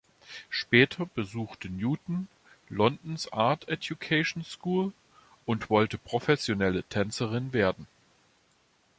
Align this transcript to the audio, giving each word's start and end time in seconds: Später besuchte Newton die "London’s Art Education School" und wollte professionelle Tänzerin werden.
Später 0.49 1.05
besuchte 1.05 1.69
Newton 1.69 2.27
die 2.67 2.73
"London’s 2.73 3.31
Art 3.31 3.67
Education 3.69 4.43
School" 4.43 4.93
und 5.45 5.69
wollte 5.69 5.99
professionelle 5.99 6.83
Tänzerin 6.85 7.53
werden. 7.53 7.85